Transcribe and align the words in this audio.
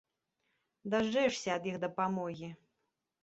Дажджэшся 0.93 1.49
ад 1.59 1.69
іх 1.73 1.77
дапамогі. 1.85 2.49